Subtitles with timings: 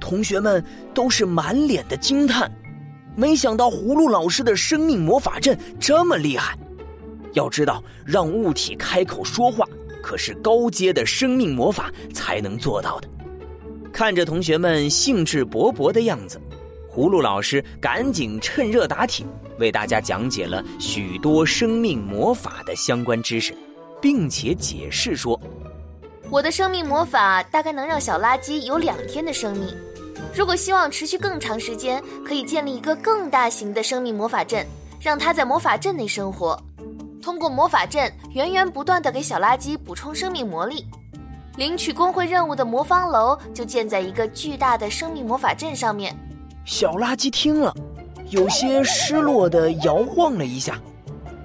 [0.00, 2.50] 同学们都是满脸的惊叹，
[3.16, 6.56] 没想到葫芦老师的生命魔法阵这么厉害。
[7.34, 9.66] 要知道，让物体开口说话，
[10.02, 13.08] 可是高阶的生命魔法才能做到的。
[13.92, 16.40] 看着同学们兴致勃勃的样子，
[16.90, 19.26] 葫芦老师赶紧趁热打铁，
[19.58, 23.52] 为大家讲解了许多生命魔法的相关知识，
[24.00, 25.38] 并且解释说
[26.30, 29.74] ：“我的生命魔法大概能让小垃圾有两天的生命。
[30.34, 34.66] 如果希望持续更长时间，可以建立一个更大型的生命魔法阵，
[35.00, 36.60] 让它在魔法阵内生活。”
[37.22, 40.86] 通过魔法阵源源不断的给小垃圾补充生命魔力，
[41.56, 46.14] 领取工会任务的魔方楼就建在一个巨大的生命魔法阵上面。
[46.66, 47.74] 小垃圾听了，
[48.28, 50.78] 有些失落的摇晃了一下。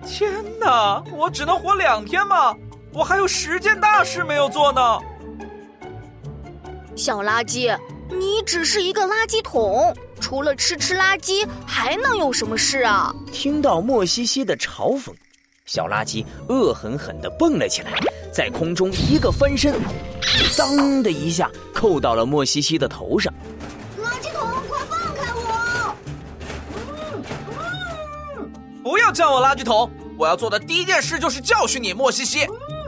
[0.05, 0.29] 天
[0.59, 2.53] 哪，我只能活两天吗？
[2.93, 4.81] 我还有十件大事没有做呢。
[6.95, 7.75] 小垃圾，
[8.09, 13.11] 你只是一个垃圾桶，除了吃吃垃圾，还能有什么事啊？
[13.31, 15.11] 听到莫西西的嘲讽。
[15.65, 17.91] 小垃圾恶狠狠地蹦了起来，
[18.31, 19.73] 在空中一个翻身，
[20.55, 23.33] 当的一下扣到了莫西西的头上。
[23.97, 25.95] 垃圾桶，快放开我！
[28.83, 29.89] 不要叫我垃圾桶！
[30.15, 32.45] 我要做的第一件事就是教训你，莫西西。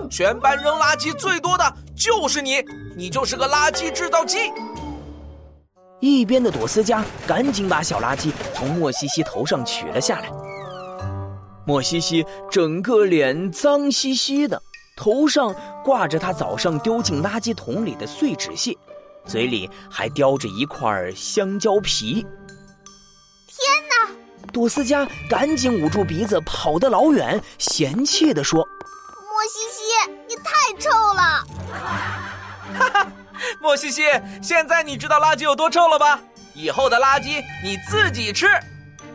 [0.09, 2.64] 全班扔垃圾最多的就是你，
[2.95, 4.52] 你就是个垃圾制造机。
[6.00, 10.30] 一边的朵斯加赶紧把小垃圾从莫西西头上取了下来。
[11.66, 14.61] 莫西西整个脸脏兮兮的，
[14.95, 18.78] 头上挂着他早上丢进垃圾桶里的碎纸屑，
[19.26, 22.26] 嘴里还叼着一块香蕉皮。
[23.48, 24.11] 天哪！
[24.53, 28.59] 朵斯加赶紧捂住鼻子，跑得老远，嫌弃地说
[29.26, 29.84] ：“莫西西，
[30.80, 31.44] 臭了！”
[32.78, 33.08] 哈哈，
[33.59, 34.04] 莫西西，
[34.42, 36.20] 现在你知道垃圾有多臭了吧？
[36.54, 38.48] 以后的垃圾你自己吃。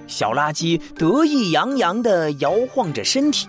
[0.06, 3.48] 小垃圾得意洋洋地摇晃着身体。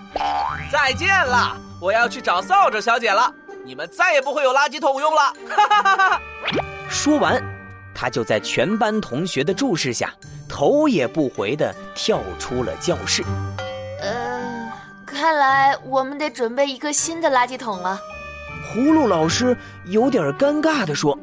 [0.72, 3.34] 再见了，我要去找扫帚小姐了。
[3.66, 5.22] 你们再也不会有垃圾桶用了。
[5.50, 6.22] 哈哈哈哈！
[6.90, 7.44] 说完，
[7.94, 10.14] 他就在全班同学的注视下，
[10.48, 13.24] 头也不回地跳出了教室。
[15.32, 17.98] 呃，看来我们得准备一个新的垃圾桶了。
[18.68, 19.56] 葫芦老师
[19.86, 21.18] 有点尴尬地说。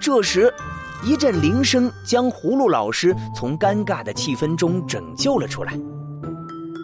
[0.00, 0.52] 这时。
[1.04, 5.72] 一阵铃声将葫芦老师从尴尬的气氛中拯救了出来。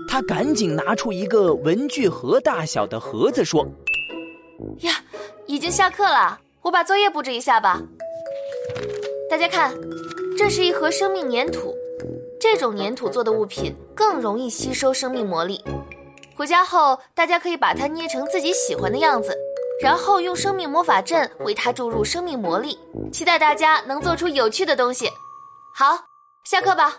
[0.09, 3.65] 他赶紧拿出一个文具盒大小的盒子，说
[4.83, 4.93] ：“呀，
[5.47, 7.81] 已经下课了，我把作业布置一下吧。
[9.31, 9.73] 大家看，
[10.37, 11.73] 这是一盒生命粘土，
[12.41, 15.65] 这种粘土做的物品更容易吸收生命魔力。
[16.37, 19.37] 回家后，大家可以把它捏成自己喜欢的样子。”
[19.81, 22.77] 然后用生命魔法阵为它注入生命魔力，
[23.13, 25.09] 期待大家能做出有趣的东西。
[25.73, 25.97] 好，
[26.45, 26.97] 下课吧。